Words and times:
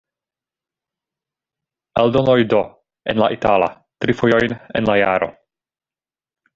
Eldonoj 2.03 2.39
D, 2.55 2.63
en 3.13 3.21
la 3.25 3.29
itala, 3.37 3.71
tri 4.05 4.19
fojojn 4.23 4.57
en 4.81 4.91
la 4.93 5.01
jaro. 5.07 5.33